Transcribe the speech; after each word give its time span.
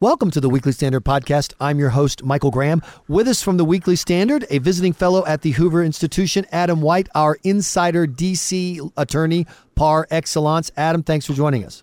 Welcome 0.00 0.30
to 0.30 0.40
the 0.40 0.48
Weekly 0.48 0.70
Standard 0.70 1.04
Podcast. 1.04 1.54
I'm 1.60 1.80
your 1.80 1.88
host, 1.90 2.22
Michael 2.22 2.52
Graham. 2.52 2.82
With 3.08 3.26
us 3.26 3.42
from 3.42 3.56
the 3.56 3.64
Weekly 3.64 3.96
Standard, 3.96 4.46
a 4.48 4.58
visiting 4.58 4.92
fellow 4.92 5.26
at 5.26 5.42
the 5.42 5.50
Hoover 5.50 5.82
Institution, 5.82 6.46
Adam 6.52 6.80
White, 6.80 7.08
our 7.16 7.36
insider 7.42 8.06
DC 8.06 8.92
attorney 8.96 9.44
par 9.74 10.06
excellence. 10.12 10.70
Adam, 10.76 11.02
thanks 11.02 11.26
for 11.26 11.32
joining 11.32 11.64
us. 11.64 11.82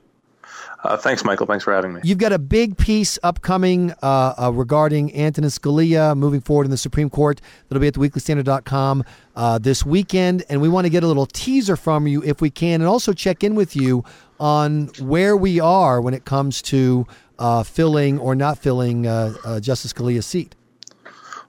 Uh, 0.85 0.95
thanks, 0.95 1.25
Michael. 1.25 1.45
Thanks 1.45 1.65
for 1.65 1.73
having 1.73 1.93
me. 1.93 2.01
You've 2.05 2.19
got 2.19 2.31
a 2.31 2.39
big 2.39 2.77
piece 2.77 3.19
upcoming 3.21 3.91
uh, 4.01 4.33
uh, 4.37 4.51
regarding 4.53 5.13
Antonin 5.13 5.49
Scalia 5.49 6.15
moving 6.15 6.39
forward 6.39 6.65
in 6.65 6.71
the 6.71 6.77
Supreme 6.77 7.09
Court 7.09 7.41
that'll 7.67 7.81
be 7.81 7.87
at 7.87 7.95
theweeklystandard.com 7.95 9.03
uh, 9.35 9.57
this 9.57 9.85
weekend. 9.85 10.45
And 10.47 10.61
we 10.61 10.69
want 10.69 10.85
to 10.85 10.89
get 10.89 11.03
a 11.03 11.07
little 11.07 11.25
teaser 11.25 11.75
from 11.75 12.07
you 12.07 12.23
if 12.23 12.39
we 12.39 12.49
can, 12.49 12.79
and 12.79 12.87
also 12.87 13.11
check 13.11 13.43
in 13.43 13.55
with 13.55 13.75
you 13.75 14.05
on 14.39 14.87
where 14.99 15.35
we 15.35 15.59
are 15.59 15.99
when 16.01 16.13
it 16.13 16.25
comes 16.25 16.61
to 16.61 17.07
uh, 17.39 17.63
filling 17.63 18.19
or 18.19 18.35
not 18.35 18.57
filling 18.57 19.07
uh, 19.07 19.33
uh, 19.43 19.59
Justice 19.59 19.93
Scalia's 19.93 20.25
seat. 20.25 20.55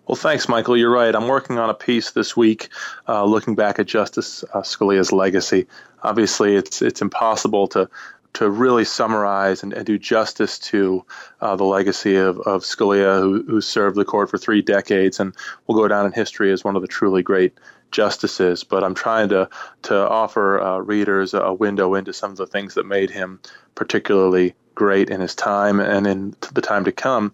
Well, 0.07 0.17
thanks, 0.17 0.49
Michael. 0.49 0.77
You're 0.77 0.93
right. 0.93 1.13
I'm 1.15 1.27
working 1.27 1.59
on 1.59 1.69
a 1.69 1.75
piece 1.75 2.13
this 2.13 2.37
week 2.37 2.69
uh, 3.09 3.25
looking 3.25 3.57
back 3.57 3.81
at 3.81 3.87
Justice 3.87 4.45
uh, 4.55 4.63
Scalia's 4.63 5.11
legacy. 5.11 5.67
Obviously, 6.03 6.55
it's 6.55 6.81
it's 6.81 7.03
impossible 7.03 7.67
to 7.69 7.91
to 8.35 8.51
really 8.51 8.85
summarize 8.85 9.63
and, 9.63 9.73
and 9.73 9.87
do 9.87 9.99
justice 9.99 10.59
to 10.59 11.03
uh, 11.41 11.57
the 11.57 11.65
legacy 11.65 12.17
of, 12.17 12.39
of 12.41 12.63
Scalia, 12.63 13.19
who, 13.19 13.43
who 13.45 13.63
served 13.63 13.97
the 13.97 14.05
court 14.05 14.29
for 14.29 14.37
three 14.37 14.61
decades 14.61 15.19
and 15.19 15.35
will 15.67 15.75
go 15.75 15.89
down 15.89 16.05
in 16.05 16.13
history 16.13 16.53
as 16.53 16.63
one 16.63 16.77
of 16.77 16.83
the 16.83 16.89
truly 16.89 17.23
great 17.23 17.55
justices. 17.93 18.63
But 18.63 18.85
I'm 18.85 18.95
trying 18.95 19.31
to 19.31 19.49
to 19.83 20.09
offer 20.09 20.61
uh, 20.61 20.79
readers 20.79 21.35
a 21.35 21.53
window 21.53 21.95
into 21.95 22.13
some 22.13 22.31
of 22.31 22.37
the 22.37 22.47
things 22.47 22.75
that 22.75 22.87
made 22.87 23.11
him 23.11 23.41
particularly 23.75 24.55
great 24.77 25.11
in 25.11 25.21
his 25.21 25.35
time 25.35 25.81
and 25.81 26.07
in 26.07 26.37
the 26.53 26.63
time 26.63 26.85
to 26.85 26.93
come. 26.93 27.33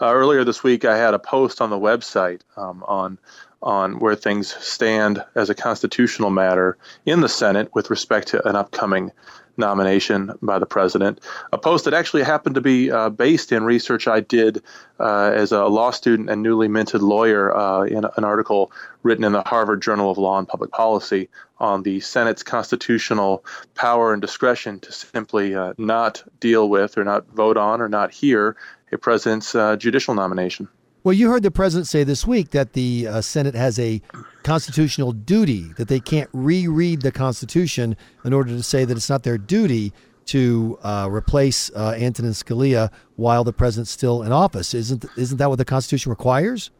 Uh, 0.00 0.12
earlier 0.12 0.44
this 0.44 0.62
week, 0.62 0.84
I 0.84 0.96
had 0.96 1.14
a 1.14 1.18
post 1.18 1.60
on 1.60 1.70
the 1.70 1.78
website 1.78 2.42
um, 2.56 2.84
on 2.86 3.18
on 3.62 4.00
where 4.00 4.16
things 4.16 4.52
stand 4.56 5.24
as 5.36 5.48
a 5.48 5.54
constitutional 5.54 6.30
matter 6.30 6.76
in 7.06 7.20
the 7.20 7.28
Senate 7.28 7.72
with 7.74 7.90
respect 7.90 8.26
to 8.28 8.48
an 8.48 8.56
upcoming 8.56 9.12
nomination 9.56 10.32
by 10.42 10.58
the 10.58 10.66
president. 10.66 11.20
A 11.52 11.58
post 11.58 11.84
that 11.84 11.94
actually 11.94 12.22
happened 12.22 12.54
to 12.54 12.60
be 12.60 12.90
uh, 12.90 13.10
based 13.10 13.52
in 13.52 13.64
research 13.64 14.08
I 14.08 14.20
did 14.20 14.62
uh, 14.98 15.30
as 15.34 15.52
a 15.52 15.66
law 15.66 15.90
student 15.90 16.30
and 16.30 16.42
newly 16.42 16.68
minted 16.68 17.02
lawyer 17.02 17.54
uh, 17.56 17.82
in 17.82 18.04
an 18.04 18.24
article 18.24 18.72
written 19.02 19.24
in 19.24 19.32
the 19.32 19.42
Harvard 19.42 19.82
Journal 19.82 20.10
of 20.10 20.18
Law 20.18 20.38
and 20.38 20.48
Public 20.48 20.70
Policy 20.70 21.28
on 21.58 21.82
the 21.82 22.00
Senate's 22.00 22.42
constitutional 22.42 23.44
power 23.74 24.12
and 24.12 24.20
discretion 24.20 24.80
to 24.80 24.92
simply 24.92 25.54
uh, 25.54 25.74
not 25.78 26.22
deal 26.40 26.68
with 26.68 26.98
or 26.98 27.04
not 27.04 27.26
vote 27.28 27.56
on 27.56 27.80
or 27.80 27.88
not 27.88 28.12
hear 28.12 28.56
a 28.92 28.98
president's 28.98 29.54
uh, 29.54 29.76
judicial 29.76 30.14
nomination. 30.14 30.68
Well, 31.04 31.12
you 31.12 31.30
heard 31.30 31.42
the 31.42 31.50
president 31.50 31.88
say 31.88 32.04
this 32.04 32.24
week 32.24 32.50
that 32.50 32.74
the 32.74 33.08
uh, 33.08 33.20
Senate 33.22 33.56
has 33.56 33.76
a 33.80 34.00
constitutional 34.44 35.10
duty, 35.10 35.72
that 35.76 35.88
they 35.88 35.98
can't 35.98 36.30
reread 36.32 37.02
the 37.02 37.10
Constitution 37.10 37.96
in 38.24 38.32
order 38.32 38.50
to 38.50 38.62
say 38.62 38.84
that 38.84 38.96
it's 38.96 39.10
not 39.10 39.24
their 39.24 39.36
duty 39.36 39.92
to 40.26 40.78
uh, 40.84 41.08
replace 41.10 41.72
uh, 41.74 41.96
Antonin 41.98 42.30
Scalia 42.30 42.88
while 43.16 43.42
the 43.42 43.52
president's 43.52 43.90
still 43.90 44.22
in 44.22 44.30
office. 44.30 44.74
Isn't, 44.74 45.04
isn't 45.16 45.38
that 45.38 45.48
what 45.48 45.56
the 45.56 45.64
Constitution 45.64 46.10
requires? 46.10 46.70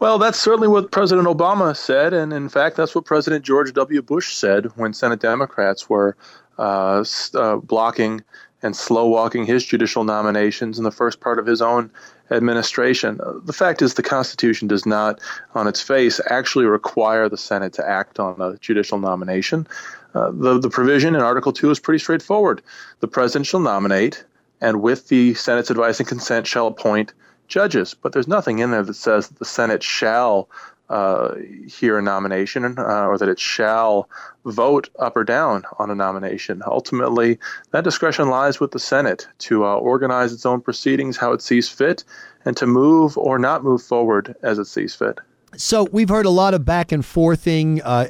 Well, 0.00 0.18
that's 0.18 0.38
certainly 0.38 0.66
what 0.66 0.90
President 0.90 1.28
Obama 1.28 1.76
said. 1.76 2.12
And 2.12 2.32
in 2.32 2.48
fact, 2.48 2.76
that's 2.76 2.92
what 2.92 3.04
President 3.04 3.44
George 3.44 3.72
W. 3.72 4.02
Bush 4.02 4.34
said 4.34 4.66
when 4.74 4.92
Senate 4.92 5.20
Democrats 5.20 5.88
were 5.88 6.16
uh, 6.58 7.04
uh, 7.34 7.56
blocking 7.58 8.24
and 8.62 8.74
slow 8.74 9.06
walking 9.06 9.46
his 9.46 9.64
judicial 9.64 10.02
nominations 10.02 10.78
in 10.78 10.84
the 10.84 10.90
first 10.90 11.20
part 11.20 11.38
of 11.38 11.46
his 11.46 11.62
own 11.62 11.90
administration. 12.30 13.20
The 13.44 13.52
fact 13.52 13.82
is, 13.82 13.94
the 13.94 14.02
Constitution 14.02 14.68
does 14.68 14.86
not, 14.86 15.20
on 15.54 15.66
its 15.66 15.80
face, 15.80 16.20
actually 16.28 16.64
require 16.64 17.28
the 17.28 17.36
Senate 17.36 17.72
to 17.74 17.88
act 17.88 18.18
on 18.18 18.40
a 18.40 18.56
judicial 18.58 18.98
nomination. 18.98 19.66
Uh, 20.14 20.30
the, 20.32 20.58
the 20.58 20.70
provision 20.70 21.14
in 21.14 21.20
Article 21.20 21.52
2 21.52 21.70
is 21.70 21.80
pretty 21.80 21.98
straightforward. 21.98 22.62
The 23.00 23.08
President 23.08 23.46
shall 23.46 23.60
nominate, 23.60 24.24
and 24.60 24.80
with 24.80 25.08
the 25.08 25.34
Senate's 25.34 25.70
advice 25.70 25.98
and 25.98 26.08
consent, 26.08 26.46
shall 26.46 26.66
appoint 26.66 27.12
judges. 27.48 27.94
But 27.94 28.12
there's 28.12 28.28
nothing 28.28 28.60
in 28.60 28.70
there 28.70 28.82
that 28.82 28.94
says 28.94 29.28
that 29.28 29.38
the 29.38 29.44
Senate 29.44 29.82
shall 29.82 30.48
uh, 30.90 31.34
hear 31.66 31.98
a 31.98 32.02
nomination 32.02 32.78
uh, 32.78 33.06
or 33.06 33.18
that 33.18 33.28
it 33.28 33.38
shall 33.38 34.08
vote 34.44 34.90
up 34.98 35.16
or 35.16 35.24
down 35.24 35.64
on 35.78 35.90
a 35.90 35.94
nomination. 35.94 36.62
Ultimately, 36.66 37.38
that 37.70 37.84
discretion 37.84 38.28
lies 38.28 38.60
with 38.60 38.72
the 38.72 38.78
Senate 38.78 39.26
to 39.38 39.64
uh, 39.64 39.74
organize 39.76 40.32
its 40.32 40.44
own 40.44 40.60
proceedings 40.60 41.16
how 41.16 41.32
it 41.32 41.40
sees 41.40 41.68
fit 41.68 42.04
and 42.44 42.56
to 42.56 42.66
move 42.66 43.16
or 43.16 43.38
not 43.38 43.64
move 43.64 43.82
forward 43.82 44.34
as 44.42 44.58
it 44.58 44.66
sees 44.66 44.94
fit. 44.94 45.18
So 45.56 45.84
we've 45.92 46.08
heard 46.08 46.26
a 46.26 46.30
lot 46.30 46.52
of 46.52 46.64
back 46.64 46.92
and 46.92 47.04
forthing 47.04 47.80
uh, 47.82 48.06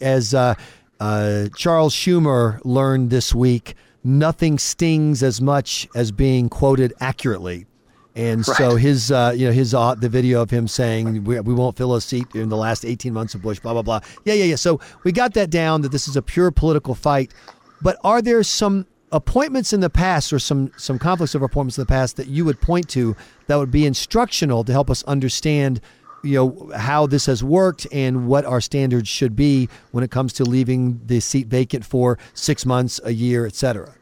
as 0.00 0.34
uh, 0.34 0.54
uh, 1.00 1.48
Charles 1.56 1.94
Schumer 1.94 2.60
learned 2.64 3.10
this 3.10 3.34
week. 3.34 3.74
Nothing 4.04 4.58
stings 4.58 5.22
as 5.22 5.40
much 5.40 5.88
as 5.94 6.12
being 6.12 6.48
quoted 6.48 6.92
accurately. 7.00 7.66
And 8.14 8.46
right. 8.48 8.56
so 8.56 8.76
his, 8.76 9.10
uh, 9.10 9.32
you 9.34 9.46
know, 9.46 9.52
his 9.52 9.74
uh, 9.74 9.94
the 9.94 10.08
video 10.08 10.42
of 10.42 10.50
him 10.50 10.68
saying 10.68 11.24
we, 11.24 11.40
we 11.40 11.54
won't 11.54 11.76
fill 11.76 11.94
a 11.94 12.00
seat 12.00 12.26
in 12.34 12.48
the 12.48 12.56
last 12.56 12.84
18 12.84 13.12
months 13.12 13.34
of 13.34 13.42
Bush, 13.42 13.60
blah 13.60 13.72
blah 13.72 13.82
blah. 13.82 14.00
Yeah, 14.24 14.34
yeah, 14.34 14.44
yeah. 14.44 14.56
So 14.56 14.80
we 15.04 15.12
got 15.12 15.34
that 15.34 15.50
down 15.50 15.82
that 15.82 15.92
this 15.92 16.08
is 16.08 16.16
a 16.16 16.22
pure 16.22 16.50
political 16.50 16.94
fight. 16.94 17.32
But 17.80 17.98
are 18.04 18.22
there 18.22 18.42
some 18.42 18.86
appointments 19.10 19.72
in 19.72 19.80
the 19.80 19.90
past 19.90 20.32
or 20.32 20.38
some 20.38 20.72
some 20.76 20.98
conflicts 20.98 21.34
of 21.34 21.42
appointments 21.42 21.78
in 21.78 21.82
the 21.82 21.86
past 21.86 22.16
that 22.16 22.28
you 22.28 22.44
would 22.44 22.60
point 22.60 22.88
to 22.88 23.14
that 23.46 23.56
would 23.56 23.70
be 23.70 23.86
instructional 23.86 24.64
to 24.64 24.72
help 24.72 24.90
us 24.90 25.02
understand, 25.04 25.80
you 26.22 26.34
know, 26.34 26.70
how 26.76 27.06
this 27.06 27.26
has 27.26 27.42
worked 27.44 27.86
and 27.92 28.26
what 28.26 28.44
our 28.44 28.60
standards 28.60 29.08
should 29.08 29.36
be 29.36 29.68
when 29.90 30.02
it 30.02 30.10
comes 30.10 30.32
to 30.34 30.44
leaving 30.44 31.00
the 31.06 31.20
seat 31.20 31.46
vacant 31.46 31.84
for 31.84 32.18
six 32.34 32.64
months, 32.64 33.00
a 33.04 33.12
year, 33.12 33.46
et 33.46 33.54
cetera? 33.54 33.94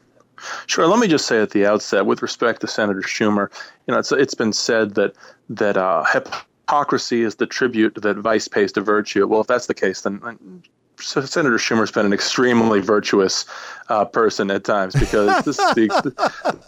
Sure. 0.66 0.86
Let 0.86 0.98
me 0.98 1.08
just 1.08 1.26
say 1.26 1.40
at 1.40 1.50
the 1.50 1.66
outset, 1.66 2.06
with 2.06 2.22
respect 2.22 2.60
to 2.62 2.66
Senator 2.66 3.02
Schumer, 3.02 3.50
you 3.86 3.92
know, 3.92 3.98
it's 3.98 4.12
it's 4.12 4.34
been 4.34 4.52
said 4.52 4.94
that 4.94 5.14
that 5.48 5.76
uh, 5.76 6.04
hypocrisy 6.04 7.22
is 7.22 7.36
the 7.36 7.46
tribute 7.46 7.94
that 8.02 8.16
vice 8.16 8.48
pays 8.48 8.72
to 8.72 8.80
virtue. 8.80 9.26
Well, 9.26 9.40
if 9.40 9.46
that's 9.46 9.66
the 9.66 9.74
case, 9.74 10.02
then 10.02 10.62
so 11.00 11.20
Senator 11.22 11.56
Schumer's 11.56 11.90
been 11.90 12.06
an 12.06 12.12
extremely 12.12 12.80
virtuous 12.80 13.44
uh, 13.88 14.04
person 14.04 14.50
at 14.50 14.64
times 14.64 14.94
because 14.94 15.44
this 15.44 15.56
speaks, 15.70 15.94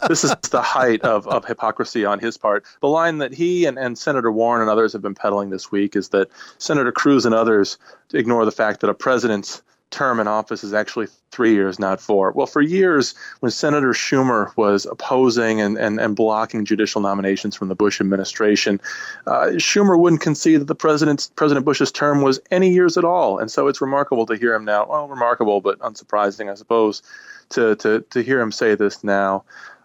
this 0.07 0.23
is 0.23 0.35
the 0.49 0.61
height 0.61 1.01
of, 1.01 1.27
of 1.27 1.45
hypocrisy 1.45 2.05
on 2.05 2.19
his 2.19 2.37
part. 2.37 2.65
The 2.81 2.87
line 2.87 3.19
that 3.19 3.33
he 3.33 3.65
and, 3.65 3.77
and 3.77 3.97
Senator 3.97 4.31
Warren 4.31 4.61
and 4.61 4.69
others 4.69 4.93
have 4.93 5.01
been 5.01 5.15
peddling 5.15 5.49
this 5.49 5.71
week 5.71 5.95
is 5.95 6.09
that 6.09 6.29
Senator 6.57 6.91
Cruz 6.91 7.25
and 7.25 7.35
others 7.35 7.77
ignore 8.13 8.45
the 8.45 8.51
fact 8.51 8.81
that 8.81 8.89
a 8.89 8.93
president's 8.93 9.61
term 9.93 10.19
in 10.19 10.27
office 10.27 10.63
is 10.63 10.73
actually 10.73 11.07
three 11.31 11.53
years, 11.53 11.79
not 11.79 12.01
four. 12.01 12.31
Well, 12.31 12.47
for 12.47 12.61
years, 12.61 13.15
when 13.39 13.51
Senator 13.51 13.93
Schumer 13.93 14.55
was 14.57 14.85
opposing 14.85 15.61
and, 15.61 15.77
and, 15.77 15.99
and 15.99 16.15
blocking 16.15 16.65
judicial 16.65 16.99
nominations 16.99 17.55
from 17.55 17.69
the 17.69 17.75
Bush 17.75 18.01
administration, 18.01 18.81
uh, 19.27 19.51
Schumer 19.55 19.97
wouldn't 19.97 20.21
concede 20.21 20.59
that 20.61 20.67
the 20.67 20.75
president's 20.75 21.29
President 21.35 21.65
Bush's 21.65 21.91
term 21.91 22.21
was 22.21 22.41
any 22.51 22.73
years 22.73 22.97
at 22.97 23.05
all. 23.05 23.39
And 23.39 23.49
so 23.49 23.67
it's 23.67 23.79
remarkable 23.79 24.25
to 24.25 24.35
hear 24.35 24.53
him 24.53 24.65
now. 24.65 24.85
Well, 24.87 25.07
remarkable, 25.07 25.61
but 25.61 25.79
unsurprising, 25.79 26.51
I 26.51 26.55
suppose, 26.55 27.01
to 27.49 27.75
to 27.77 28.01
to 28.09 28.21
hear 28.21 28.41
him 28.41 28.51
say 28.51 28.75
this 28.75 29.03
now. 29.03 29.43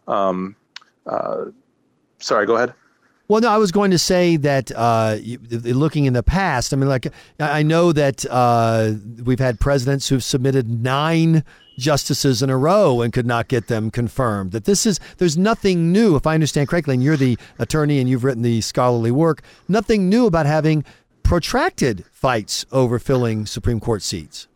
Um, 0.09 0.57
uh, 1.07 1.47
sorry, 2.19 2.47
go 2.47 2.57
ahead. 2.57 2.75
Well, 3.29 3.43
no, 3.43 3.51
I 3.51 3.59
was 3.59 3.73
going 3.73 3.91
to 3.91 3.99
say 3.99 4.39
that 4.39 4.73
uh, 4.75 5.19
looking 5.51 6.07
in 6.07 6.15
the 6.15 6.23
past, 6.23 6.73
I 6.73 6.79
mean, 6.79 6.89
like, 6.89 7.13
I 7.39 7.63
know 7.63 7.93
that 7.93 8.25
uh, 8.25 8.93
we've 9.23 9.39
had 9.39 9.61
presidents 9.61 10.09
who've 10.09 10.25
submitted 10.25 10.67
nine 10.67 11.45
justices 11.79 12.43
in 12.43 12.49
a 12.49 12.57
row 12.57 13.03
and 13.03 13.13
could 13.13 13.27
not 13.27 13.49
get 13.49 13.67
them 13.67 13.91
confirmed. 13.91 14.53
That 14.53 14.65
this 14.65 14.87
is, 14.87 14.99
there's 15.19 15.37
nothing 15.37 15.93
new, 15.93 16.17
if 16.17 16.27
I 16.27 16.33
understand 16.33 16.69
correctly, 16.69 16.95
and 16.95 17.03
you're 17.03 17.19
the 17.19 17.37
attorney 17.59 17.99
and 17.99 18.09
you've 18.09 18.25
written 18.25 18.43
the 18.43 18.63
scholarly 18.63 19.11
work, 19.11 19.43
nothing 19.69 20.09
new 20.09 20.25
about 20.25 20.47
having 20.47 20.83
protracted 21.23 22.07
fights 22.11 22.65
over 22.73 22.99
filling 22.99 23.45
Supreme 23.45 23.79
Court 23.79 24.03
seats. 24.03 24.49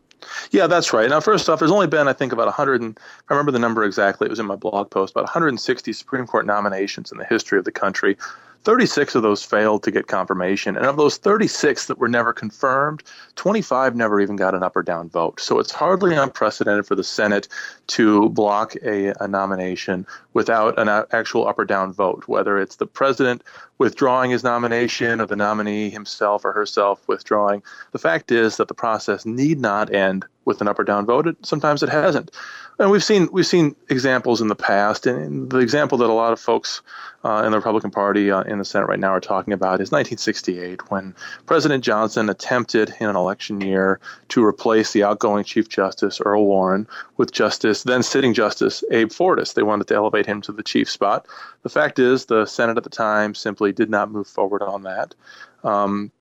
Yeah, 0.49 0.65
that's 0.65 0.93
right. 0.93 1.07
Now, 1.11 1.19
first 1.19 1.47
off, 1.47 1.59
there's 1.59 1.69
only 1.69 1.85
been, 1.85 2.07
I 2.07 2.13
think, 2.13 2.33
about 2.33 2.47
100, 2.47 2.81
and 2.81 2.97
I 3.29 3.33
remember 3.33 3.51
the 3.51 3.59
number 3.59 3.83
exactly, 3.83 4.25
it 4.25 4.31
was 4.31 4.39
in 4.39 4.47
my 4.47 4.55
blog 4.55 4.89
post, 4.89 5.11
about 5.11 5.25
160 5.25 5.93
Supreme 5.93 6.25
Court 6.25 6.47
nominations 6.47 7.11
in 7.11 7.19
the 7.19 7.25
history 7.25 7.59
of 7.59 7.65
the 7.65 7.71
country. 7.71 8.17
36 8.63 9.15
of 9.15 9.23
those 9.23 9.43
failed 9.43 9.83
to 9.83 9.91
get 9.91 10.07
confirmation. 10.07 10.77
And 10.77 10.85
of 10.85 10.97
those 10.97 11.17
36 11.17 11.87
that 11.87 11.97
were 11.97 12.07
never 12.07 12.33
confirmed, 12.33 13.03
25 13.35 13.95
never 13.95 14.21
even 14.21 14.35
got 14.35 14.55
an 14.55 14.63
up 14.63 14.75
or 14.75 14.83
down 14.83 15.09
vote. 15.09 15.39
So 15.39 15.59
it's 15.59 15.71
hardly 15.71 16.15
unprecedented 16.15 16.85
for 16.85 16.95
the 16.95 17.03
Senate 17.03 17.47
to 17.87 18.29
block 18.29 18.75
a, 18.83 19.13
a 19.21 19.27
nomination 19.27 20.05
without 20.33 20.79
an 20.79 20.87
uh, 20.87 21.05
actual 21.11 21.47
up 21.47 21.59
or 21.59 21.65
down 21.65 21.93
vote, 21.93 22.23
whether 22.27 22.57
it's 22.57 22.77
the 22.77 22.87
president 22.87 23.43
withdrawing 23.77 24.31
his 24.31 24.43
nomination 24.43 25.19
or 25.19 25.25
the 25.25 25.35
nominee 25.35 25.89
himself 25.89 26.45
or 26.45 26.53
herself 26.53 27.05
withdrawing. 27.07 27.61
The 27.91 27.99
fact 27.99 28.31
is 28.31 28.57
that 28.57 28.67
the 28.67 28.73
process 28.73 29.25
need 29.25 29.59
not 29.59 29.93
end 29.93 30.25
with 30.45 30.61
an 30.61 30.67
up 30.67 30.79
or 30.79 30.83
down 30.83 31.05
vote. 31.05 31.27
It, 31.27 31.45
Sometimes 31.45 31.83
it 31.83 31.89
hasn't, 31.89 32.31
and 32.79 32.89
we've 32.91 33.03
seen 33.03 33.29
we've 33.31 33.45
seen 33.45 33.75
examples 33.89 34.41
in 34.41 34.47
the 34.47 34.55
past. 34.55 35.05
And 35.05 35.49
the 35.49 35.59
example 35.59 35.97
that 35.99 36.09
a 36.09 36.13
lot 36.13 36.33
of 36.33 36.39
folks 36.39 36.81
uh, 37.23 37.43
in 37.45 37.51
the 37.51 37.57
Republican 37.57 37.91
Party 37.91 38.31
uh, 38.31 38.41
in 38.41 38.57
the 38.57 38.65
Senate 38.65 38.87
right 38.87 38.99
now 38.99 39.11
are 39.11 39.19
talking 39.19 39.53
about 39.53 39.75
is 39.75 39.91
1968, 39.91 40.91
when 40.91 41.15
President 41.45 41.83
Johnson 41.83 42.29
attempted 42.29 42.93
in 42.99 43.09
an 43.09 43.15
election 43.15 43.61
year 43.61 43.99
to 44.29 44.43
replace 44.43 44.91
the 44.91 45.03
outgoing 45.03 45.43
Chief 45.43 45.69
Justice 45.69 46.19
Earl 46.19 46.45
Warren 46.45 46.87
with 47.17 47.31
Justice 47.31 47.83
then 47.83 48.03
sitting 48.03 48.33
Justice 48.33 48.83
Abe 48.91 49.09
Fortas. 49.09 49.53
They 49.53 49.63
wanted 49.63 49.87
to 49.87 49.95
elevate 49.95 50.25
him 50.25 50.41
to 50.41 50.51
the 50.51 50.63
chief 50.63 50.89
spot. 50.89 51.27
The 51.61 51.69
fact 51.69 51.99
is, 51.99 52.25
the 52.25 52.45
Senate 52.45 52.77
at 52.77 52.83
the 52.83 52.89
time 52.89 53.35
simply 53.35 53.71
did 53.71 53.89
not 53.89 54.11
move 54.11 54.27
forward 54.27 54.61
on 54.61 54.83
that. 54.83 55.15
Um, 55.63 56.11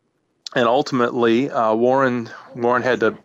and 0.55 0.69
ultimately, 0.69 1.51
uh, 1.51 1.75
Warren 1.75 2.29
Warren 2.55 2.83
had 2.83 3.01
to 3.01 3.17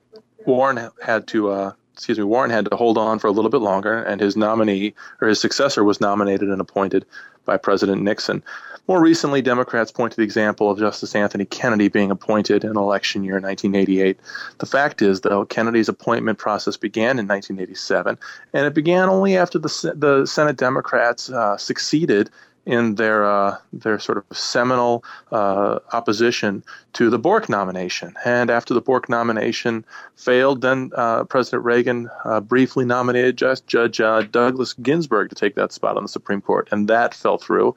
Warren 0.47 0.89
had 1.03 1.27
to 1.27 1.49
uh, 1.51 1.73
excuse 1.93 2.17
me 2.17 2.23
Warren 2.23 2.51
had 2.51 2.65
to 2.65 2.75
hold 2.75 2.97
on 2.97 3.19
for 3.19 3.27
a 3.27 3.31
little 3.31 3.51
bit 3.51 3.61
longer, 3.61 4.01
and 4.01 4.21
his 4.21 4.37
nominee 4.37 4.93
or 5.21 5.27
his 5.27 5.39
successor 5.39 5.83
was 5.83 5.99
nominated 5.99 6.49
and 6.49 6.61
appointed 6.61 7.05
by 7.45 7.57
President 7.57 8.01
Nixon. 8.01 8.43
More 8.87 9.01
recently, 9.01 9.41
Democrats 9.41 9.91
point 9.91 10.11
to 10.11 10.17
the 10.17 10.23
example 10.23 10.71
of 10.71 10.79
Justice 10.79 11.13
Anthony 11.13 11.43
Kennedy 11.43 11.89
being 11.89 12.09
appointed 12.09 12.63
in 12.63 12.77
election 12.77 13.23
year 13.23 13.33
1988. 13.33 14.17
The 14.59 14.65
fact 14.65 15.01
is, 15.01 15.21
though, 15.21 15.43
Kennedy's 15.43 15.89
appointment 15.89 16.37
process 16.37 16.77
began 16.77 17.19
in 17.19 17.27
1987, 17.27 18.17
and 18.53 18.65
it 18.65 18.73
began 18.73 19.09
only 19.09 19.35
after 19.35 19.59
the, 19.59 19.93
the 19.93 20.25
Senate 20.25 20.55
Democrats 20.55 21.29
uh, 21.29 21.57
succeeded 21.57 22.29
in 22.67 22.95
their 22.95 23.25
uh, 23.25 23.57
their 23.71 23.97
sort 23.97 24.17
of 24.17 24.37
seminal 24.37 25.03
uh, 25.31 25.79
opposition 25.93 26.63
to 26.93 27.09
the 27.09 27.17
Bork 27.17 27.47
nomination. 27.47 28.13
And 28.25 28.49
after 28.49 28.73
the 28.73 28.81
Bork 28.81 29.07
nomination 29.07 29.85
failed, 30.17 30.61
then 30.61 30.91
uh, 30.95 31.23
President 31.23 31.63
Reagan 31.63 32.09
uh, 32.25 32.41
briefly 32.41 32.83
nominated 32.83 33.37
Judge, 33.37 33.65
Judge 33.65 34.01
uh, 34.01 34.21
Douglas 34.23 34.73
Ginsburg 34.73 35.29
to 35.29 35.35
take 35.35 35.55
that 35.55 35.71
spot 35.71 35.95
on 35.95 36.03
the 36.03 36.09
Supreme 36.09 36.41
Court, 36.41 36.67
and 36.71 36.89
that 36.89 37.15
fell 37.15 37.37
through. 37.37 37.73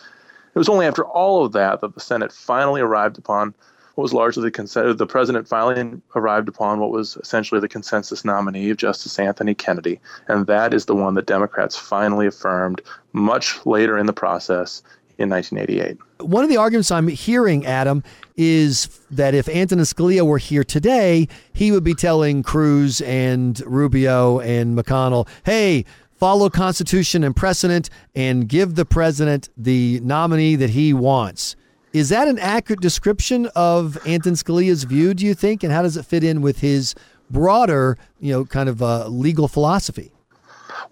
It 0.52 0.58
was 0.58 0.69
only 0.69 0.87
after 0.87 1.04
all 1.04 1.44
of 1.44 1.52
that 1.52 1.81
that 1.81 1.94
the 1.94 2.00
Senate 2.00 2.32
finally 2.32 2.81
arrived 2.81 3.16
upon 3.16 3.54
was 4.00 4.12
largely 4.12 4.50
the. 4.50 4.94
The 4.97 5.06
president 5.06 5.49
finally 5.49 6.00
arrived 6.14 6.49
upon 6.49 6.81
what 6.81 6.91
was 6.91 7.17
essentially 7.17 7.61
the 7.61 7.69
consensus 7.69 8.25
nominee 8.25 8.70
of 8.70 8.76
Justice 8.76 9.19
Anthony 9.19 9.55
Kennedy, 9.55 10.00
and 10.29 10.47
that 10.47 10.75
is 10.75 10.87
the 10.87 10.94
one 10.94 11.14
that 11.14 11.26
Democrats 11.26 11.76
finally 11.76 12.26
affirmed 12.26 12.81
much 13.12 13.64
later 13.67 13.99
in 13.99 14.06
the 14.06 14.12
process 14.12 14.82
in 15.19 15.29
1988. 15.29 15.99
One 16.26 16.43
of 16.43 16.50
the 16.50 16.56
arguments 16.56 16.91
I'm 16.91 17.08
hearing, 17.08 17.67
Adam, 17.67 18.02
is 18.37 19.00
that 19.11 19.35
if 19.35 19.49
Antonin 19.49 19.85
Scalia 19.85 20.26
were 20.26 20.38
here 20.38 20.64
today, 20.64 21.29
he 21.52 21.73
would 21.73 21.85
be 21.85 21.94
telling 21.94 22.43
Cruz 22.43 23.00
and 23.02 23.61
Rubio 23.67 24.41
and 24.41 24.76
McConnell, 24.76 25.29
hey, 25.44 25.85
follow 26.14 26.49
Constitution 26.49 27.23
and 27.23 27.37
precedent 27.37 27.91
and 28.14 28.49
give 28.49 28.75
the 28.75 28.85
president 28.85 29.50
the 29.56 30.00
nominee 30.02 30.56
that 30.56 30.70
he 30.70 30.93
wants. 30.94 31.56
Is 31.92 32.10
that 32.10 32.28
an 32.28 32.38
accurate 32.38 32.81
description 32.81 33.46
of 33.56 33.98
Anton 34.06 34.34
Scalia's 34.34 34.84
view, 34.84 35.12
do 35.12 35.26
you 35.26 35.34
think? 35.34 35.64
And 35.64 35.72
how 35.72 35.82
does 35.82 35.96
it 35.96 36.04
fit 36.04 36.22
in 36.22 36.40
with 36.40 36.60
his 36.60 36.94
broader, 37.28 37.98
you 38.20 38.32
know, 38.32 38.44
kind 38.44 38.69
of 38.69 38.81
uh, 38.81 39.08
legal 39.08 39.48
philosophy? 39.48 40.12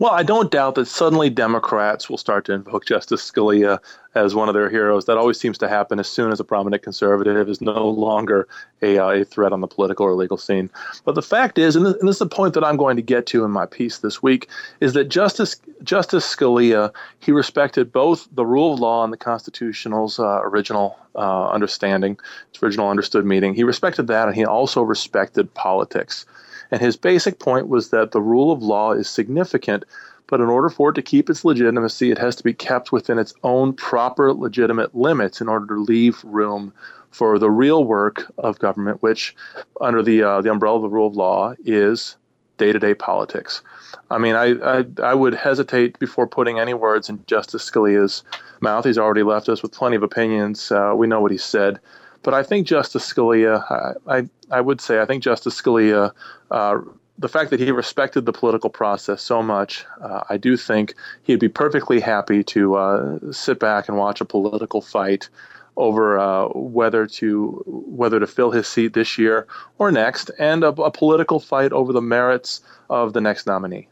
Well, 0.01 0.13
I 0.13 0.23
don't 0.23 0.53
doubt 0.53 0.77
that 0.77 0.87
suddenly 0.87 1.29
Democrats 1.29 2.09
will 2.09 2.19
start 2.19 2.45
to 2.45 2.53
invoke 2.53 2.87
Justice 2.87 3.29
Scalia 3.29 3.81
as 4.15 4.33
one 4.33 4.49
of 4.49 4.55
their 4.55 4.71
heroes. 4.71 5.07
That 5.07 5.19
always 5.19 5.41
seems 5.41 5.59
to 5.59 5.69
happen 5.69 5.99
as 5.99 6.07
soon 6.09 6.31
as 6.31 6.39
a 6.39 6.45
prominent 6.45 6.85
conservative 6.85 7.49
is 7.49 7.61
no 7.61 7.89
longer 7.89 8.47
a, 8.81 8.99
uh, 8.99 9.11
a 9.11 9.25
threat 9.25 9.53
on 9.53 9.61
the 9.61 9.67
political 9.67 10.07
or 10.07 10.15
legal 10.15 10.37
scene. 10.37 10.71
But 11.05 11.17
the 11.17 11.23
fact 11.23 11.59
is, 11.59 11.75
and 11.75 11.85
this, 11.85 11.95
and 11.95 12.09
this, 12.09 12.15
is 12.15 12.21
the 12.21 12.27
point 12.27 12.55
that 12.55 12.63
I'm 12.63 12.77
going 12.77 12.95
to 12.95 13.03
get 13.03 13.27
to 13.27 13.45
in 13.45 13.51
my 13.51 13.67
piece 13.67 13.99
this 13.99 14.23
week, 14.23 14.49
is 14.79 14.93
that 14.93 15.09
Justice 15.09 15.57
Justice 15.83 16.25
Scalia 16.25 16.93
he 17.19 17.33
respected 17.33 17.93
both 17.93 18.29
the 18.31 18.47
rule 18.47 18.75
of 18.75 18.81
law 18.81 19.03
and 19.03 19.13
the 19.13 19.17
Constitutional's 19.17 20.21
uh, 20.21 20.43
original 20.45 20.97
uh, 21.17 21.49
understanding, 21.49 22.17
its 22.51 22.63
original 22.63 22.89
understood 22.89 23.27
meaning. 23.27 23.53
He 23.53 23.65
respected 23.65 24.07
that, 24.07 24.29
and 24.29 24.37
he 24.37 24.45
also 24.45 24.81
respected 24.81 25.53
politics. 25.55 26.25
And 26.71 26.81
his 26.81 26.97
basic 26.97 27.39
point 27.39 27.69
was 27.69 27.91
that 27.91 28.13
the 28.13 28.21
rule 28.21 28.53
of 28.53 28.63
law 28.63 28.93
is 28.93 29.09
significant, 29.09 29.85
but 30.27 30.41
in 30.41 30.47
order 30.47 30.69
for 30.69 30.91
it 30.91 30.95
to 30.95 31.03
keep 31.03 31.31
its 31.31 31.45
legitimacy, 31.45 32.11
it 32.11 32.19
has 32.19 32.37
to 32.37 32.45
be 32.45 32.53
kept 32.53 32.93
within 32.93 33.19
its 33.19 33.35
own 33.43 33.73
proper 33.73 34.33
legitimate 34.33 34.95
limits 34.95 35.41
in 35.41 35.49
order 35.49 35.67
to 35.67 35.81
leave 35.81 36.23
room 36.25 36.73
for 37.11 37.39
the 37.39 37.51
real 37.51 37.85
work 37.85 38.31
of 38.37 38.59
government, 38.59 39.03
which, 39.03 39.35
under 39.81 40.03
the 40.03 40.23
uh, 40.23 40.43
the 40.43 40.51
umbrella 40.51 40.77
of 40.77 40.83
the 40.83 40.89
rule 40.91 41.07
of 41.07 41.17
law, 41.17 41.55
is 41.65 42.17
day 42.59 42.73
to 42.73 42.79
day 42.79 42.93
politics. 42.93 43.63
I 44.11 44.19
mean, 44.19 44.35
I, 44.35 44.79
I, 44.81 44.85
I 45.03 45.15
would 45.15 45.35
hesitate 45.35 45.99
before 45.99 46.27
putting 46.27 46.59
any 46.59 46.75
words 46.75 47.09
in 47.09 47.25
Justice 47.27 47.69
Scalia's 47.69 48.23
mouth. 48.61 48.85
He's 48.85 48.99
already 48.99 49.23
left 49.23 49.49
us 49.49 49.63
with 49.63 49.73
plenty 49.73 49.97
of 49.97 50.03
opinions. 50.03 50.71
Uh, 50.71 50.93
we 50.95 51.07
know 51.07 51.21
what 51.21 51.31
he 51.31 51.39
said. 51.39 51.81
But 52.23 52.35
I 52.35 52.43
think 52.43 52.67
Justice 52.67 53.13
Scalia, 53.13 53.63
I, 54.07 54.19
I, 54.19 54.29
I 54.51 54.61
would 54.61 54.81
say, 54.81 55.01
I 55.01 55.07
think 55.07 55.23
Justice 55.23 55.61
Scalia, 55.61 56.13
uh, 56.51 56.79
the 57.19 57.29
fact 57.29 57.51
that 57.51 57.61
he 57.61 57.71
respected 57.71 58.27
the 58.27 58.33
political 58.33 58.71
process 58.71 59.23
so 59.23 59.43
much, 59.43 59.85
uh, 60.01 60.23
I 60.29 60.37
do 60.37 60.57
think 60.57 60.95
he'd 61.23 61.41
be 61.41 61.49
perfectly 61.49 62.01
happy 62.01 62.45
to 62.45 62.77
uh, 62.77 63.19
sit 63.33 63.59
back 63.59 63.89
and 63.89 63.97
watch 63.97 64.21
a 64.21 64.25
political 64.25 64.81
fight 64.81 65.29
over 65.77 66.19
uh, 66.19 66.49
whether 66.49 67.07
to 67.07 67.63
whether 67.67 68.19
to 68.19 68.27
fill 68.27 68.51
his 68.51 68.67
seat 68.67 68.95
this 68.95 69.17
year 69.17 69.47
or 69.79 69.93
next, 69.93 70.31
and 70.39 70.65
a, 70.65 70.69
a 70.69 70.91
political 70.91 71.39
fight 71.39 71.73
over 71.73 71.93
the 71.93 72.03
merits 72.03 72.61
of 72.91 73.13
the 73.13 73.21
next 73.21 73.47
nominee. 73.47 73.89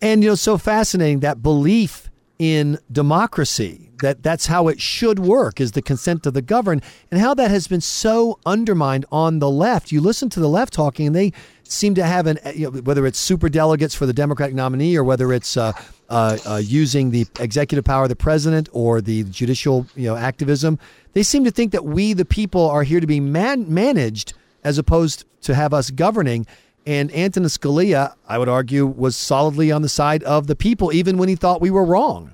And 0.00 0.22
you 0.22 0.30
know, 0.30 0.34
so 0.36 0.58
fascinating 0.58 1.20
that 1.20 1.42
belief 1.42 2.08
in 2.38 2.78
democracy 2.90 3.87
that 4.00 4.22
that's 4.22 4.46
how 4.46 4.68
it 4.68 4.80
should 4.80 5.18
work 5.18 5.60
is 5.60 5.72
the 5.72 5.82
consent 5.82 6.26
of 6.26 6.34
the 6.34 6.42
governed 6.42 6.82
and 7.10 7.20
how 7.20 7.34
that 7.34 7.50
has 7.50 7.68
been 7.68 7.80
so 7.80 8.38
undermined 8.46 9.04
on 9.10 9.38
the 9.38 9.50
left 9.50 9.92
you 9.92 10.00
listen 10.00 10.28
to 10.28 10.40
the 10.40 10.48
left 10.48 10.72
talking 10.72 11.06
and 11.06 11.16
they 11.16 11.32
seem 11.64 11.94
to 11.94 12.02
have 12.02 12.26
an 12.26 12.38
you 12.54 12.70
know, 12.70 12.80
whether 12.80 13.06
it's 13.06 13.18
super 13.18 13.48
delegates 13.48 13.94
for 13.94 14.06
the 14.06 14.12
democratic 14.12 14.54
nominee 14.54 14.96
or 14.96 15.04
whether 15.04 15.32
it's 15.32 15.56
uh, 15.56 15.72
uh, 16.08 16.38
uh, 16.46 16.56
using 16.56 17.10
the 17.10 17.26
executive 17.40 17.84
power 17.84 18.04
of 18.04 18.08
the 18.08 18.16
president 18.16 18.68
or 18.72 19.00
the 19.00 19.24
judicial 19.24 19.86
you 19.94 20.08
know 20.08 20.16
activism 20.16 20.78
they 21.12 21.22
seem 21.22 21.44
to 21.44 21.50
think 21.50 21.72
that 21.72 21.84
we 21.84 22.12
the 22.12 22.24
people 22.24 22.68
are 22.68 22.82
here 22.82 23.00
to 23.00 23.06
be 23.06 23.20
man- 23.20 23.72
managed 23.72 24.32
as 24.64 24.78
opposed 24.78 25.24
to 25.42 25.54
have 25.54 25.72
us 25.72 25.90
governing 25.90 26.46
and 26.86 27.14
Antonin 27.14 27.50
Scalia, 27.50 28.14
I 28.26 28.38
would 28.38 28.48
argue, 28.48 28.86
was 28.86 29.14
solidly 29.14 29.70
on 29.70 29.82
the 29.82 29.90
side 29.90 30.22
of 30.22 30.46
the 30.46 30.56
people, 30.56 30.90
even 30.90 31.18
when 31.18 31.28
he 31.28 31.34
thought 31.34 31.60
we 31.60 31.70
were 31.70 31.84
wrong. 31.84 32.32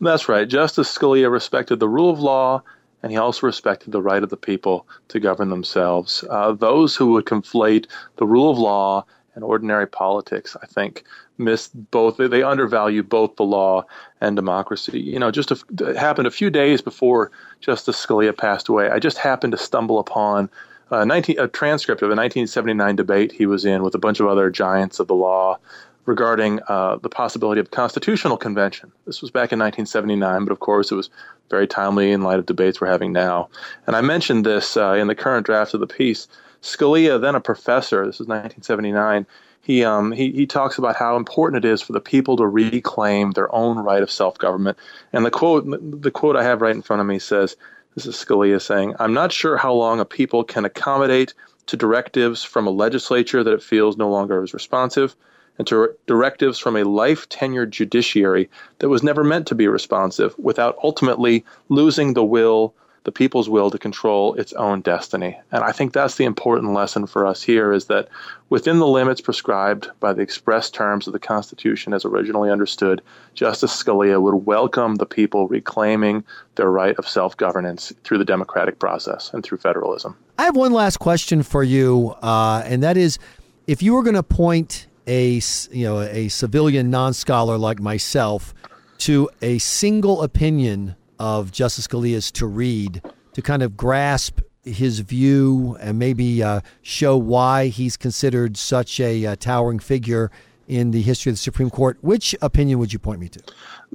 That's 0.00 0.28
right. 0.28 0.48
Justice 0.48 0.96
Scalia 0.96 1.30
respected 1.30 1.80
the 1.80 1.88
rule 1.88 2.10
of 2.10 2.20
law, 2.20 2.62
and 3.02 3.12
he 3.12 3.18
also 3.18 3.46
respected 3.46 3.92
the 3.92 4.02
right 4.02 4.22
of 4.22 4.30
the 4.30 4.36
people 4.36 4.86
to 5.08 5.20
govern 5.20 5.50
themselves. 5.50 6.24
Uh, 6.30 6.52
those 6.52 6.96
who 6.96 7.12
would 7.12 7.24
conflate 7.24 7.86
the 8.16 8.26
rule 8.26 8.50
of 8.50 8.58
law 8.58 9.04
and 9.34 9.44
ordinary 9.44 9.86
politics, 9.86 10.56
I 10.62 10.66
think, 10.66 11.04
miss 11.38 11.68
both. 11.68 12.16
They 12.16 12.42
undervalue 12.42 13.02
both 13.02 13.36
the 13.36 13.44
law 13.44 13.84
and 14.20 14.34
democracy. 14.34 14.98
You 14.98 15.18
know, 15.18 15.30
just 15.30 15.50
a, 15.50 15.62
it 15.80 15.96
happened 15.96 16.26
a 16.26 16.30
few 16.30 16.50
days 16.50 16.80
before 16.80 17.30
Justice 17.60 18.04
Scalia 18.04 18.36
passed 18.36 18.68
away. 18.68 18.88
I 18.88 18.98
just 18.98 19.18
happened 19.18 19.52
to 19.52 19.58
stumble 19.58 19.98
upon 19.98 20.48
a, 20.90 21.04
19, 21.04 21.38
a 21.38 21.48
transcript 21.48 22.00
of 22.02 22.08
a 22.08 22.16
1979 22.16 22.96
debate 22.96 23.32
he 23.32 23.46
was 23.46 23.64
in 23.64 23.82
with 23.82 23.94
a 23.94 23.98
bunch 23.98 24.20
of 24.20 24.26
other 24.26 24.50
giants 24.50 24.98
of 25.00 25.06
the 25.06 25.14
law 25.14 25.58
regarding 26.06 26.60
uh, 26.68 26.96
the 26.96 27.08
possibility 27.08 27.60
of 27.60 27.70
constitutional 27.70 28.36
convention. 28.36 28.90
This 29.06 29.20
was 29.20 29.30
back 29.30 29.52
in 29.52 29.58
1979, 29.58 30.44
but 30.44 30.52
of 30.52 30.60
course 30.60 30.90
it 30.90 30.94
was 30.94 31.10
very 31.50 31.66
timely 31.66 32.12
in 32.12 32.22
light 32.22 32.38
of 32.38 32.46
debates 32.46 32.80
we're 32.80 32.86
having 32.86 33.12
now. 33.12 33.48
And 33.86 33.94
I 33.94 34.00
mentioned 34.00 34.46
this 34.46 34.76
uh, 34.76 34.92
in 34.92 35.08
the 35.08 35.14
current 35.14 35.46
draft 35.46 35.74
of 35.74 35.80
the 35.80 35.86
piece. 35.86 36.28
Scalia, 36.62 37.20
then 37.20 37.34
a 37.34 37.40
professor, 37.40 38.06
this 38.06 38.16
is 38.16 38.26
1979, 38.26 39.26
he, 39.62 39.84
um, 39.84 40.12
he, 40.12 40.30
he 40.30 40.46
talks 40.46 40.78
about 40.78 40.94
how 40.94 41.16
important 41.16 41.64
it 41.64 41.68
is 41.68 41.82
for 41.82 41.92
the 41.92 42.00
people 42.00 42.36
to 42.36 42.46
reclaim 42.46 43.32
their 43.32 43.52
own 43.52 43.78
right 43.78 44.02
of 44.02 44.10
self 44.10 44.38
government. 44.38 44.78
And 45.12 45.26
the 45.26 45.30
quote, 45.30 45.64
the 45.66 46.10
quote 46.12 46.36
I 46.36 46.44
have 46.44 46.62
right 46.62 46.74
in 46.74 46.82
front 46.82 47.00
of 47.00 47.06
me 47.06 47.18
says, 47.18 47.56
this 47.96 48.06
is 48.06 48.14
Scalia 48.14 48.60
saying, 48.60 48.94
I'm 49.00 49.12
not 49.12 49.32
sure 49.32 49.56
how 49.56 49.72
long 49.72 49.98
a 49.98 50.04
people 50.04 50.44
can 50.44 50.64
accommodate 50.64 51.34
to 51.66 51.76
directives 51.76 52.44
from 52.44 52.66
a 52.66 52.70
legislature 52.70 53.42
that 53.42 53.52
it 53.52 53.62
feels 53.62 53.96
no 53.96 54.08
longer 54.08 54.44
is 54.44 54.54
responsive, 54.54 55.16
and 55.58 55.66
to 55.66 55.94
directives 56.06 56.58
from 56.58 56.76
a 56.76 56.84
life 56.84 57.28
tenured 57.28 57.70
judiciary 57.70 58.48
that 58.78 58.88
was 58.88 59.02
never 59.02 59.24
meant 59.24 59.46
to 59.46 59.54
be 59.54 59.68
responsive 59.68 60.34
without 60.38 60.78
ultimately 60.82 61.44
losing 61.68 62.14
the 62.14 62.24
will 62.24 62.74
the 63.06 63.12
people's 63.12 63.48
will 63.48 63.70
to 63.70 63.78
control 63.78 64.34
its 64.34 64.52
own 64.54 64.80
destiny. 64.80 65.38
And 65.52 65.62
I 65.62 65.70
think 65.70 65.92
that's 65.92 66.16
the 66.16 66.24
important 66.24 66.74
lesson 66.74 67.06
for 67.06 67.24
us 67.24 67.40
here 67.40 67.72
is 67.72 67.84
that 67.84 68.08
within 68.50 68.80
the 68.80 68.86
limits 68.88 69.20
prescribed 69.20 69.88
by 70.00 70.12
the 70.12 70.22
express 70.22 70.70
terms 70.70 71.06
of 71.06 71.12
the 71.12 71.20
Constitution 71.20 71.94
as 71.94 72.04
originally 72.04 72.50
understood, 72.50 73.00
Justice 73.32 73.80
Scalia 73.80 74.20
would 74.20 74.34
welcome 74.44 74.96
the 74.96 75.06
people 75.06 75.46
reclaiming 75.46 76.24
their 76.56 76.68
right 76.68 76.96
of 76.96 77.08
self 77.08 77.36
governance 77.36 77.92
through 78.02 78.18
the 78.18 78.24
democratic 78.24 78.80
process 78.80 79.30
and 79.32 79.44
through 79.44 79.58
federalism. 79.58 80.16
I 80.36 80.42
have 80.42 80.56
one 80.56 80.72
last 80.72 80.96
question 80.96 81.44
for 81.44 81.62
you, 81.62 82.16
uh, 82.22 82.64
and 82.66 82.82
that 82.82 82.96
is 82.96 83.20
if 83.68 83.84
you 83.84 83.94
were 83.94 84.02
going 84.02 84.14
to 84.14 84.24
point 84.24 84.88
a 85.06 85.40
you 85.70 85.84
know 85.84 86.00
a 86.00 86.28
civilian 86.28 86.90
non-scholar 86.90 87.56
like 87.56 87.80
myself 87.80 88.54
to 88.98 89.28
a 89.42 89.58
single 89.58 90.22
opinion 90.22 90.96
of 91.18 91.52
Justice 91.52 91.86
Scalia's 91.86 92.30
to 92.32 92.46
read 92.46 93.02
to 93.34 93.42
kind 93.42 93.62
of 93.62 93.76
grasp 93.76 94.40
his 94.64 95.00
view 95.00 95.76
and 95.80 95.98
maybe 95.98 96.42
uh, 96.42 96.60
show 96.82 97.16
why 97.16 97.68
he's 97.68 97.96
considered 97.96 98.56
such 98.56 98.98
a 98.98 99.24
uh, 99.26 99.36
towering 99.36 99.78
figure 99.78 100.30
in 100.68 100.90
the 100.90 101.02
history 101.02 101.30
of 101.30 101.34
the 101.34 101.40
Supreme 101.40 101.70
Court, 101.70 101.96
which 102.00 102.34
opinion 102.42 102.78
would 102.80 102.92
you 102.92 102.98
point 102.98 103.20
me 103.20 103.28
to? 103.28 103.40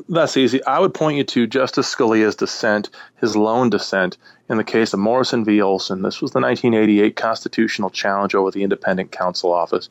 That's 0.07 0.37
easy. 0.37 0.63
I 0.65 0.79
would 0.79 0.93
point 0.93 1.17
you 1.17 1.23
to 1.25 1.47
Justice 1.47 1.93
Scalia's 1.93 2.35
dissent, 2.35 2.89
his 3.19 3.35
lone 3.35 3.69
dissent, 3.69 4.17
in 4.49 4.57
the 4.57 4.63
case 4.63 4.93
of 4.93 4.99
Morrison 4.99 5.43
v. 5.43 5.61
Olson. 5.61 6.01
This 6.01 6.21
was 6.21 6.31
the 6.31 6.39
1988 6.39 7.15
constitutional 7.15 7.89
challenge 7.89 8.35
over 8.35 8.51
the 8.51 8.63
independent 8.63 9.11
counsel 9.11 9.51
office. 9.51 9.89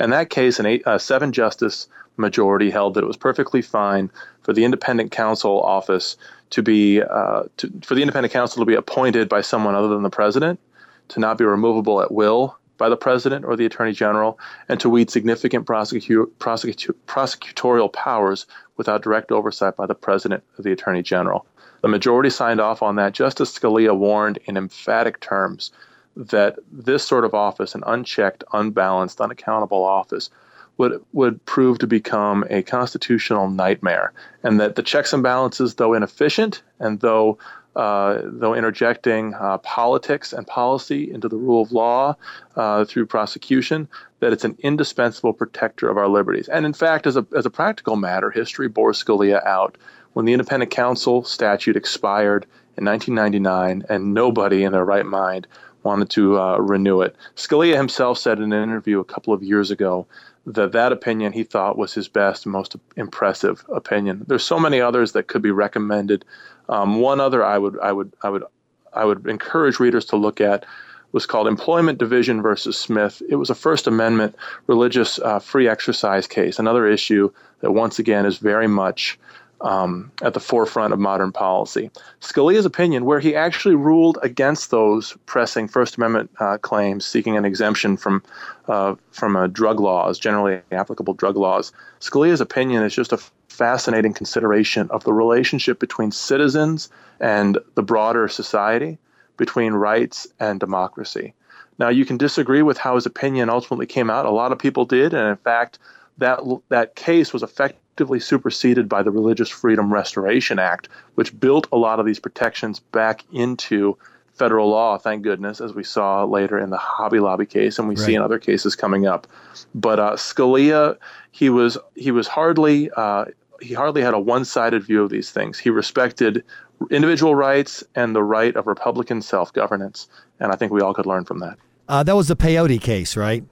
In 0.00 0.10
that 0.10 0.30
case, 0.30 0.58
an 0.58 0.66
eight, 0.66 0.82
seven 0.98 1.32
justice 1.32 1.88
majority 2.16 2.70
held 2.70 2.94
that 2.94 3.04
it 3.04 3.06
was 3.06 3.16
perfectly 3.16 3.62
fine 3.62 4.10
for 4.42 4.52
the 4.52 4.64
independent 4.64 5.10
counsel 5.12 5.62
office 5.62 6.16
to 6.50 6.62
be 6.62 7.02
uh, 7.02 7.44
to, 7.56 7.72
for 7.82 7.94
the 7.94 8.02
independent 8.02 8.32
counsel 8.32 8.60
to 8.60 8.66
be 8.66 8.74
appointed 8.74 9.28
by 9.28 9.40
someone 9.40 9.74
other 9.74 9.88
than 9.88 10.02
the 10.02 10.10
president, 10.10 10.60
to 11.08 11.20
not 11.20 11.38
be 11.38 11.44
removable 11.44 12.02
at 12.02 12.12
will 12.12 12.56
by 12.78 12.88
the 12.88 12.96
president 12.96 13.44
or 13.44 13.56
the 13.56 13.64
attorney 13.64 13.92
general, 13.92 14.38
and 14.68 14.80
to 14.80 14.90
wield 14.90 15.10
significant 15.10 15.66
prosecu- 15.66 16.30
prosecu- 16.38 16.94
prosecutorial 17.06 17.92
powers 17.92 18.46
without 18.76 19.02
direct 19.02 19.30
oversight 19.30 19.76
by 19.76 19.86
the 19.86 19.94
president 19.94 20.42
or 20.58 20.62
the 20.62 20.72
attorney 20.72 21.02
general. 21.02 21.46
The 21.82 21.88
majority 21.88 22.30
signed 22.30 22.60
off 22.60 22.82
on 22.82 22.96
that. 22.96 23.12
Justice 23.12 23.56
Scalia 23.56 23.96
warned 23.96 24.38
in 24.46 24.56
emphatic 24.56 25.20
terms 25.20 25.70
that 26.16 26.58
this 26.70 27.04
sort 27.04 27.24
of 27.24 27.34
office, 27.34 27.74
an 27.74 27.82
unchecked, 27.86 28.44
unbalanced, 28.52 29.20
unaccountable 29.20 29.84
office, 29.84 30.30
would 30.78 31.04
would 31.12 31.44
prove 31.44 31.78
to 31.78 31.86
become 31.86 32.44
a 32.50 32.62
constitutional 32.62 33.50
nightmare, 33.50 34.12
and 34.42 34.58
that 34.60 34.74
the 34.74 34.82
checks 34.82 35.12
and 35.12 35.22
balances, 35.22 35.74
though 35.74 35.94
inefficient 35.94 36.62
and 36.80 37.00
though 37.00 37.38
uh, 37.76 38.20
though 38.24 38.54
interjecting 38.54 39.34
uh, 39.34 39.58
politics 39.58 40.32
and 40.32 40.46
policy 40.46 41.10
into 41.10 41.28
the 41.28 41.36
rule 41.36 41.62
of 41.62 41.72
law 41.72 42.14
uh, 42.56 42.84
through 42.84 43.06
prosecution, 43.06 43.88
that 44.20 44.32
it's 44.32 44.44
an 44.44 44.56
indispensable 44.58 45.32
protector 45.32 45.88
of 45.88 45.96
our 45.96 46.08
liberties. 46.08 46.48
And 46.48 46.66
in 46.66 46.74
fact, 46.74 47.06
as 47.06 47.16
a 47.16 47.26
as 47.36 47.46
a 47.46 47.50
practical 47.50 47.96
matter, 47.96 48.30
history 48.30 48.68
bore 48.68 48.92
Scalia 48.92 49.44
out 49.46 49.76
when 50.12 50.26
the 50.26 50.32
independent 50.32 50.70
counsel 50.70 51.24
statute 51.24 51.76
expired 51.76 52.44
in 52.76 52.84
1999, 52.84 53.84
and 53.88 54.14
nobody 54.14 54.64
in 54.64 54.72
their 54.72 54.84
right 54.84 55.06
mind 55.06 55.46
wanted 55.82 56.10
to 56.10 56.38
uh, 56.38 56.58
renew 56.58 57.00
it. 57.00 57.16
Scalia 57.36 57.76
himself 57.76 58.18
said 58.18 58.38
in 58.38 58.52
an 58.52 58.62
interview 58.62 59.00
a 59.00 59.04
couple 59.04 59.32
of 59.32 59.42
years 59.42 59.70
ago 59.70 60.06
that 60.46 60.72
that 60.72 60.92
opinion 60.92 61.32
he 61.32 61.44
thought 61.44 61.78
was 61.78 61.94
his 61.94 62.08
best, 62.08 62.46
most 62.46 62.76
impressive 62.96 63.64
opinion. 63.68 64.24
There's 64.26 64.44
so 64.44 64.58
many 64.58 64.80
others 64.80 65.12
that 65.12 65.28
could 65.28 65.42
be 65.42 65.50
recommended. 65.50 66.24
Um, 66.68 67.00
one 67.00 67.20
other 67.20 67.44
I 67.44 67.58
would 67.58 67.78
I 67.80 67.92
would 67.92 68.12
I 68.22 68.30
would 68.30 68.44
I 68.92 69.04
would 69.04 69.26
encourage 69.26 69.78
readers 69.80 70.04
to 70.06 70.16
look 70.16 70.40
at 70.40 70.64
was 71.12 71.26
called 71.26 71.46
Employment 71.46 71.98
Division 71.98 72.40
versus 72.40 72.78
Smith. 72.78 73.22
It 73.28 73.36
was 73.36 73.50
a 73.50 73.54
First 73.54 73.86
Amendment 73.86 74.34
religious 74.66 75.18
uh, 75.18 75.38
free 75.38 75.68
exercise 75.68 76.26
case, 76.26 76.58
another 76.58 76.86
issue 76.86 77.30
that 77.60 77.72
once 77.72 77.98
again 77.98 78.26
is 78.26 78.38
very 78.38 78.66
much 78.66 79.18
um, 79.62 80.10
at 80.22 80.34
the 80.34 80.40
forefront 80.40 80.92
of 80.92 80.98
modern 80.98 81.32
policy. 81.32 81.90
Scalia's 82.20 82.66
opinion, 82.66 83.04
where 83.04 83.20
he 83.20 83.34
actually 83.34 83.74
ruled 83.74 84.18
against 84.22 84.70
those 84.70 85.16
pressing 85.26 85.68
First 85.68 85.96
Amendment 85.96 86.30
uh, 86.40 86.58
claims 86.58 87.06
seeking 87.06 87.36
an 87.36 87.44
exemption 87.44 87.96
from 87.96 88.22
uh, 88.68 88.94
from 89.10 89.36
uh, 89.36 89.46
drug 89.48 89.80
laws, 89.80 90.18
generally 90.18 90.60
applicable 90.70 91.14
drug 91.14 91.36
laws, 91.36 91.72
Scalia's 92.00 92.40
opinion 92.40 92.82
is 92.84 92.94
just 92.94 93.12
a 93.12 93.18
fascinating 93.48 94.14
consideration 94.14 94.88
of 94.90 95.04
the 95.04 95.12
relationship 95.12 95.78
between 95.78 96.10
citizens 96.10 96.88
and 97.20 97.58
the 97.74 97.82
broader 97.82 98.28
society, 98.28 98.98
between 99.36 99.72
rights 99.72 100.26
and 100.38 100.60
democracy. 100.60 101.34
Now, 101.78 101.88
you 101.88 102.04
can 102.04 102.16
disagree 102.16 102.62
with 102.62 102.78
how 102.78 102.94
his 102.94 103.06
opinion 103.06 103.50
ultimately 103.50 103.86
came 103.86 104.10
out. 104.10 104.26
A 104.26 104.30
lot 104.30 104.52
of 104.52 104.58
people 104.58 104.84
did, 104.84 105.12
and 105.12 105.28
in 105.28 105.36
fact, 105.36 105.78
that 106.18 106.40
that 106.68 106.94
case 106.94 107.32
was 107.32 107.42
effective 107.42 107.81
effectively 107.92 108.20
superseded 108.20 108.88
by 108.88 109.02
the 109.02 109.10
Religious 109.10 109.50
Freedom 109.50 109.92
Restoration 109.92 110.58
Act, 110.58 110.88
which 111.16 111.38
built 111.38 111.66
a 111.72 111.76
lot 111.76 112.00
of 112.00 112.06
these 112.06 112.18
protections 112.18 112.80
back 112.80 113.22
into 113.32 113.98
federal 114.32 114.70
law, 114.70 114.96
thank 114.96 115.22
goodness, 115.22 115.60
as 115.60 115.74
we 115.74 115.84
saw 115.84 116.24
later 116.24 116.58
in 116.58 116.70
the 116.70 116.78
Hobby 116.78 117.20
Lobby 117.20 117.44
case, 117.44 117.78
and 117.78 117.86
we 117.86 117.94
right. 117.96 118.04
see 118.04 118.14
in 118.14 118.22
other 118.22 118.38
cases 118.38 118.74
coming 118.74 119.06
up. 119.06 119.26
But 119.74 119.98
uh, 120.00 120.12
Scalia, 120.12 120.96
he 121.32 121.50
was 121.50 121.76
he 121.94 122.10
was 122.10 122.26
hardly 122.26 122.90
uh, 122.96 123.26
he 123.60 123.74
hardly 123.74 124.00
had 124.00 124.14
a 124.14 124.18
one-sided 124.18 124.82
view 124.84 125.02
of 125.02 125.10
these 125.10 125.30
things. 125.30 125.58
He 125.58 125.68
respected 125.68 126.44
individual 126.90 127.34
rights 127.34 127.84
and 127.94 128.16
the 128.16 128.24
right 128.24 128.56
of 128.56 128.66
Republican 128.66 129.20
self-governance, 129.20 130.08
and 130.40 130.50
I 130.50 130.56
think 130.56 130.72
we 130.72 130.80
all 130.80 130.94
could 130.94 131.06
learn 131.06 131.26
from 131.26 131.40
that. 131.40 131.58
Uh, 131.90 132.02
that 132.02 132.16
was 132.16 132.28
the 132.28 132.36
peyote 132.36 132.80
case, 132.80 133.18
right? 133.18 133.44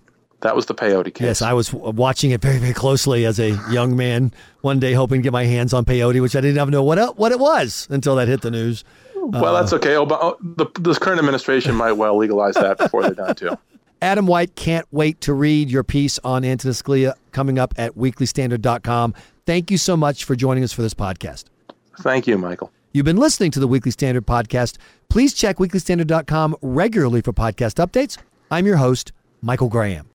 That 0.43 0.57
was 0.57 0.67
the 0.67 0.75
peyote 0.75 1.13
case. 1.15 1.25
Yes, 1.25 1.43
I 1.43 1.53
was 1.53 1.73
watching 1.73 2.31
it 2.31 2.41
very, 2.41 2.59
very 2.59 2.73
closely 2.73 3.27
as 3.27 3.39
a 3.39 3.51
young 3.71 3.95
man 3.95 4.33
one 4.63 4.81
day, 4.81 4.95
hoping 4.95 5.21
to 5.21 5.23
get 5.23 5.33
my 5.33 5.45
hands 5.45 5.75
on 5.75 5.85
peyote, 5.85 6.21
which 6.23 6.35
I 6.35 6.41
didn't 6.41 6.57
even 6.57 6.71
know 6.71 6.83
what 6.83 6.99
it, 6.99 7.17
what 7.17 7.31
it 7.33 7.39
was 7.39 7.87
until 7.91 8.17
that 8.17 8.29
hit 8.29 8.41
the 8.41 8.51
news. 8.51 8.85
Well, 9.15 9.55
uh, 9.55 9.61
that's 9.61 9.73
okay. 9.75 9.97
Oh, 9.97 10.07
but, 10.07 10.19
oh, 10.23 10.39
the, 10.41 10.67
this 10.81 10.99
current 10.99 11.19
administration 11.19 11.75
might 11.75 11.93
well 11.93 12.17
legalize 12.17 12.55
that 12.55 12.79
before 12.79 13.03
they're 13.03 13.15
done, 13.15 13.35
too. 13.35 13.57
Adam 14.03 14.27
White 14.27 14.55
can't 14.55 14.87
wait 14.93 15.21
to 15.23 15.35
read 15.35 15.71
your 15.71 15.85
piece 15.85 16.19
on 16.21 16.43
Antonin 16.43 16.73
Scalia 16.73 17.15
coming 17.33 17.59
up 17.59 17.75
at 17.77 17.97
weeklystandard.com. 17.97 19.15
Thank 19.45 19.71
you 19.71 19.77
so 19.77 19.95
much 19.95 20.25
for 20.25 20.35
joining 20.35 20.65
us 20.65 20.73
for 20.73 20.81
this 20.81 20.95
podcast. 20.95 21.45
Thank 22.01 22.27
you, 22.27 22.39
Michael. 22.39 22.73
You've 22.93 23.05
been 23.05 23.19
listening 23.19 23.51
to 23.53 23.61
the 23.61 23.69
Weekly 23.69 23.91
Standard 23.91 24.27
podcast. 24.27 24.79
Please 25.11 25.35
check 25.35 25.59
weeklystandard.com 25.59 26.57
regularly 26.63 27.21
for 27.21 27.33
podcast 27.35 27.85
updates. 27.85 28.17
I'm 28.51 28.67
your 28.67 28.79
host, 28.79 29.13
Michael 29.43 29.69
Graham. 29.69 30.07